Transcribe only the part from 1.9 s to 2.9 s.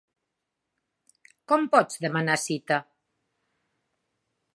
demanar cita?